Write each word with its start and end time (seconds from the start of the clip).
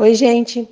Oi, 0.00 0.14
gente! 0.14 0.66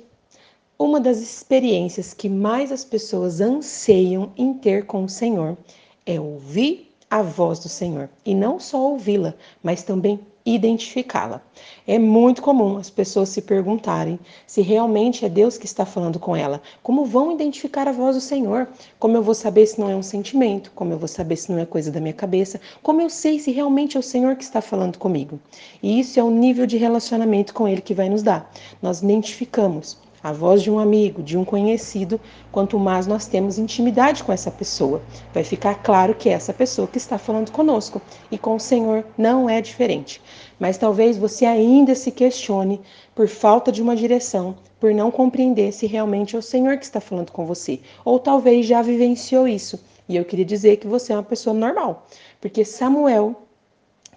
Uma 0.75 0.99
das 0.99 1.19
experiências 1.19 2.15
que 2.15 2.27
mais 2.27 2.71
as 2.71 2.83
pessoas 2.83 3.39
anseiam 3.39 4.33
em 4.35 4.55
ter 4.55 4.87
com 4.87 5.03
o 5.03 5.07
Senhor 5.07 5.55
é 6.03 6.19
ouvir 6.19 6.88
a 7.09 7.21
voz 7.21 7.59
do 7.59 7.69
Senhor. 7.69 8.09
E 8.25 8.35
não 8.35 8.59
só 8.59 8.79
ouvi-la, 8.79 9.33
mas 9.63 9.81
também 9.81 10.19
identificá-la. 10.45 11.41
É 11.87 11.99
muito 11.99 12.41
comum 12.41 12.77
as 12.77 12.89
pessoas 12.89 13.29
se 13.29 13.41
perguntarem 13.41 14.19
se 14.47 14.61
realmente 14.61 15.25
é 15.25 15.29
Deus 15.29 15.57
que 15.57 15.65
está 15.65 15.85
falando 15.85 16.19
com 16.19 16.35
ela. 16.35 16.61
Como 16.81 17.05
vão 17.05 17.31
identificar 17.31 17.87
a 17.87 17.91
voz 17.91 18.15
do 18.15 18.21
Senhor? 18.21 18.67
Como 18.99 19.17
eu 19.17 19.23
vou 19.23 19.35
saber 19.35 19.65
se 19.65 19.79
não 19.79 19.89
é 19.89 19.95
um 19.95 20.03
sentimento? 20.03 20.71
Como 20.75 20.93
eu 20.93 20.99
vou 20.99 21.07
saber 21.07 21.35
se 21.35 21.51
não 21.51 21.59
é 21.59 21.65
coisa 21.65 21.91
da 21.91 21.99
minha 21.99 22.13
cabeça? 22.13 22.59
Como 22.81 23.01
eu 23.01 23.09
sei 23.09 23.39
se 23.39 23.51
realmente 23.51 23.97
é 23.97 23.99
o 23.99 24.03
Senhor 24.03 24.35
que 24.35 24.43
está 24.43 24.61
falando 24.61 24.97
comigo? 24.97 25.39
E 25.83 25.99
isso 25.99 26.19
é 26.19 26.23
o 26.23 26.31
nível 26.31 26.65
de 26.65 26.77
relacionamento 26.77 27.53
com 27.53 27.67
Ele 27.67 27.81
que 27.81 27.93
vai 27.93 28.09
nos 28.09 28.23
dar. 28.23 28.51
Nós 28.81 29.01
identificamos 29.01 29.97
a 30.23 30.31
voz 30.31 30.61
de 30.61 30.69
um 30.69 30.79
amigo, 30.79 31.23
de 31.23 31.37
um 31.37 31.45
conhecido, 31.45 32.19
quanto 32.51 32.77
mais 32.77 33.07
nós 33.07 33.25
temos 33.25 33.57
intimidade 33.57 34.23
com 34.23 34.31
essa 34.31 34.51
pessoa. 34.51 35.01
Vai 35.33 35.43
ficar 35.43 35.75
claro 35.75 36.13
que 36.13 36.29
é 36.29 36.33
essa 36.33 36.53
pessoa 36.53 36.87
que 36.87 36.97
está 36.97 37.17
falando 37.17 37.51
conosco. 37.51 38.01
E 38.31 38.37
com 38.37 38.55
o 38.55 38.59
Senhor 38.59 39.05
não 39.17 39.49
é 39.49 39.61
diferente. 39.61 40.21
Mas 40.59 40.77
talvez 40.77 41.17
você 41.17 41.45
ainda 41.45 41.95
se 41.95 42.11
questione 42.11 42.81
por 43.15 43.27
falta 43.27 43.71
de 43.71 43.81
uma 43.81 43.95
direção, 43.95 44.55
por 44.79 44.93
não 44.93 45.09
compreender 45.11 45.71
se 45.71 45.87
realmente 45.87 46.35
é 46.35 46.39
o 46.39 46.41
Senhor 46.41 46.77
que 46.77 46.85
está 46.85 46.99
falando 46.99 47.31
com 47.31 47.45
você. 47.45 47.79
Ou 48.03 48.19
talvez 48.19 48.65
já 48.65 48.81
vivenciou 48.81 49.47
isso. 49.47 49.79
E 50.07 50.15
eu 50.17 50.25
queria 50.25 50.45
dizer 50.45 50.77
que 50.77 50.87
você 50.87 51.13
é 51.13 51.15
uma 51.15 51.23
pessoa 51.23 51.53
normal. 51.53 52.07
Porque 52.41 52.65
Samuel 52.65 53.35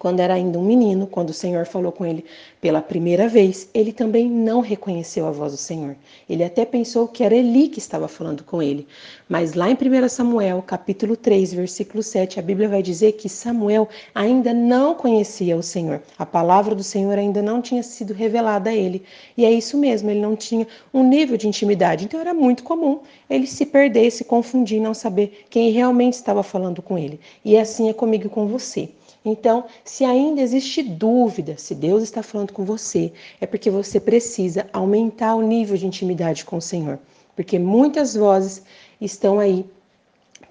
quando 0.02 0.18
era 0.18 0.34
ainda 0.34 0.58
um 0.58 0.64
menino, 0.64 1.06
quando 1.06 1.30
o 1.30 1.32
Senhor 1.32 1.64
falou 1.64 1.92
com 1.92 2.04
ele 2.04 2.24
pela 2.60 2.82
primeira 2.82 3.28
vez, 3.28 3.68
ele 3.72 3.92
também 3.92 4.28
não 4.28 4.60
reconheceu 4.60 5.28
a 5.28 5.30
voz 5.30 5.52
do 5.52 5.56
Senhor. 5.56 5.94
Ele 6.28 6.42
até 6.42 6.64
pensou 6.64 7.06
que 7.06 7.22
era 7.22 7.36
Eli 7.36 7.68
que 7.68 7.78
estava 7.78 8.08
falando 8.08 8.42
com 8.42 8.60
ele. 8.60 8.84
Mas 9.28 9.54
lá 9.54 9.70
em 9.70 9.74
1 9.74 10.08
Samuel, 10.08 10.60
capítulo 10.60 11.16
3, 11.16 11.54
versículo 11.54 12.02
7, 12.02 12.40
a 12.40 12.42
Bíblia 12.42 12.68
vai 12.68 12.82
dizer 12.82 13.12
que 13.12 13.28
Samuel 13.28 13.88
ainda 14.12 14.52
não 14.52 14.96
conhecia 14.96 15.56
o 15.56 15.62
Senhor. 15.62 16.02
A 16.18 16.26
palavra 16.26 16.74
do 16.74 16.82
Senhor 16.82 17.16
ainda 17.16 17.40
não 17.40 17.62
tinha 17.62 17.84
sido 17.84 18.12
revelada 18.12 18.70
a 18.70 18.74
ele. 18.74 19.04
E 19.36 19.44
é 19.44 19.52
isso 19.52 19.78
mesmo, 19.78 20.10
ele 20.10 20.20
não 20.20 20.34
tinha 20.34 20.66
um 20.92 21.08
nível 21.08 21.36
de 21.36 21.46
intimidade. 21.46 22.06
Então 22.06 22.20
era 22.20 22.34
muito 22.34 22.64
comum 22.64 23.02
ele 23.30 23.46
se 23.46 23.64
perder, 23.64 24.10
se 24.10 24.24
confundir, 24.24 24.80
não 24.80 24.94
saber 24.94 25.44
quem 25.48 25.70
realmente 25.70 26.14
estava 26.14 26.42
falando 26.42 26.82
com 26.82 26.98
ele. 26.98 27.20
E 27.44 27.56
assim 27.56 27.88
é 27.88 27.92
comigo 27.92 28.26
e 28.26 28.30
com 28.30 28.48
você. 28.48 28.88
Então, 29.24 29.66
se 29.84 30.04
ainda 30.04 30.40
existe 30.40 30.82
dúvida 30.82 31.56
se 31.56 31.74
Deus 31.74 32.02
está 32.02 32.22
falando 32.22 32.52
com 32.52 32.64
você, 32.64 33.12
é 33.40 33.46
porque 33.46 33.70
você 33.70 34.00
precisa 34.00 34.66
aumentar 34.72 35.34
o 35.34 35.42
nível 35.42 35.76
de 35.76 35.86
intimidade 35.86 36.44
com 36.44 36.56
o 36.56 36.62
Senhor. 36.62 36.98
Porque 37.36 37.58
muitas 37.58 38.14
vozes 38.14 38.62
estão 39.00 39.38
aí 39.38 39.64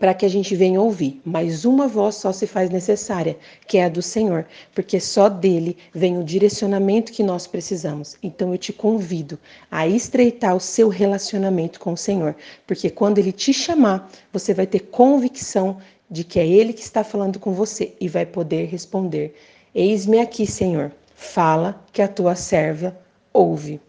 para 0.02 0.16
que 0.16 0.25
a 0.25 0.30
gente 0.30 0.55
venha 0.55 0.81
ouvir, 0.81 1.22
mas 1.23 1.63
uma 1.63 1.88
voz 1.88 2.16
só 2.16 2.31
se 2.31 2.47
faz 2.47 2.72
necessária, 2.72 3.38
que 3.67 3.78
é 3.78 3.86
a 3.86 3.89
do 3.89 4.02
Senhor, 4.02 4.47
porque 4.73 5.00
só 5.00 5.30
dele 5.30 5.78
vem 5.94 6.17
o 6.17 6.23
direcionamento 6.23 7.11
que 7.11 7.22
nós 7.22 7.45
precisamos. 7.45 8.17
Então 8.23 8.52
eu 8.52 8.58
te 8.58 8.73
convido 8.73 9.38
a 9.69 9.88
estreitar 9.88 10.56
o 10.56 10.59
seu 10.59 10.89
relacionamento 10.89 11.80
com 11.80 11.94
o 11.94 11.97
Senhor, 11.97 12.35
porque 12.66 12.89
quando 12.89 13.19
ele 13.19 13.31
te 13.31 13.53
chamar, 13.53 14.09
você 14.33 14.56
vai 14.56 14.66
ter 14.66 14.80
convicção 14.80 15.78
de 16.11 16.25
que 16.25 16.39
é 16.39 16.45
Ele 16.45 16.73
que 16.73 16.81
está 16.81 17.03
falando 17.03 17.39
com 17.39 17.53
você 17.53 17.95
e 17.99 18.09
vai 18.09 18.25
poder 18.25 18.65
responder: 18.65 19.33
Eis-me 19.73 20.19
aqui, 20.19 20.45
Senhor. 20.45 20.91
Fala 21.15 21.81
que 21.93 22.01
a 22.01 22.07
tua 22.07 22.35
serva 22.35 22.97
ouve. 23.31 23.79